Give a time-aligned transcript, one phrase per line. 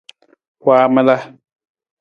[0.65, 1.15] Waamala.